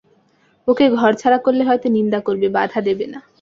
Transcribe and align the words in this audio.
ওঁকে 0.67 0.85
ঘরছাড়া 0.95 1.37
করলে 1.45 1.63
হয়তো 1.69 1.87
নিন্দা 1.89 2.19
করবে, 2.27 2.47
বাধা 2.55 2.79
দেবে 2.87 3.05
না। 3.07 3.19